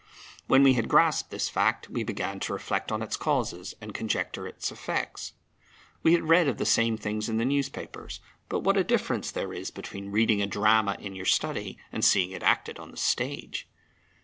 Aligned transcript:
When 0.47 0.63
we 0.63 0.73
had 0.73 0.89
grasped 0.89 1.29
this 1.29 1.47
fact, 1.47 1.87
we 1.87 2.03
began 2.03 2.39
to 2.39 2.53
reflect 2.53 2.91
on 2.91 3.03
its 3.03 3.15
causes 3.15 3.75
and 3.79 3.93
conjecture 3.93 4.47
its 4.47 4.71
effects. 4.71 5.33
We 6.01 6.13
had 6.13 6.27
read 6.27 6.47
of 6.47 6.57
the 6.57 6.65
same 6.65 6.97
things 6.97 7.29
in 7.29 7.37
the 7.37 7.45
newspapers, 7.45 8.19
but 8.49 8.61
what 8.61 8.77
a 8.77 8.83
difference 8.83 9.29
there 9.29 9.53
is 9.53 9.69
between 9.69 10.09
reading 10.09 10.41
a 10.41 10.47
drama 10.47 10.97
in 10.99 11.13
your 11.13 11.25
study 11.27 11.77
and 11.91 12.03
seeing 12.03 12.31
it 12.31 12.41
acted 12.41 12.79
on 12.79 12.89
the 12.89 12.97
stage! 12.97 13.69